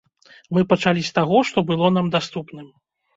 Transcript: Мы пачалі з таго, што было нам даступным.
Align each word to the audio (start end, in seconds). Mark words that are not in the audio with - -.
Мы 0.57 0.61
пачалі 0.71 1.03
з 1.09 1.13
таго, 1.17 1.41
што 1.49 1.63
было 1.71 1.91
нам 1.99 2.09
даступным. 2.17 2.65